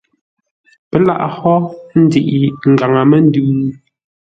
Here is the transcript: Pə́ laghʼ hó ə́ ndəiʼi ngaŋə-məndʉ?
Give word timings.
Pə́ 0.89 0.99
laghʼ 1.07 1.25
hó 1.37 1.53
ə́ 1.69 1.69
ndəiʼi 2.03 2.39
ngaŋə-məndʉ? 2.71 3.41